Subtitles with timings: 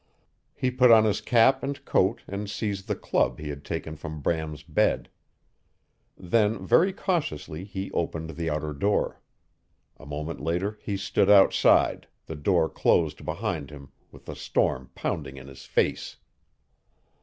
[0.55, 4.19] He put on his cap and coat and seized the club he had taken from
[4.19, 5.09] Bram's bed.
[6.17, 9.21] Then very cautiously he opened the outer door.
[9.99, 15.37] A moment later he stood outside, the door closed behind him, with the storm pounding
[15.37, 16.17] in his face.